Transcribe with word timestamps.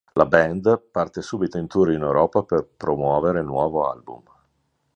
La 0.13 0.25
band 0.25 0.79
parte 0.89 1.21
subito 1.21 1.59
in 1.59 1.67
tour 1.67 1.91
in 1.91 2.01
Europa 2.01 2.41
per 2.41 2.67
promuovere 2.75 3.37
il 3.37 3.45
nuovo 3.45 3.87
album. 3.87 4.23